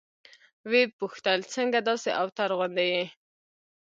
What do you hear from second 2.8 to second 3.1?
يې.